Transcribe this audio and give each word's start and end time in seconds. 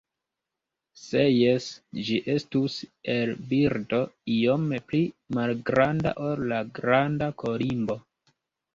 Se 1.01 1.19
jes, 1.33 1.67
ĝi 2.07 2.17
estus 2.37 2.79
el 3.17 3.35
birdo 3.53 4.01
iome 4.39 4.83
pli 4.91 5.05
malgranda 5.41 6.19
ol 6.33 6.45
la 6.55 6.67
Granda 6.83 7.33
kolimbo. 7.47 8.05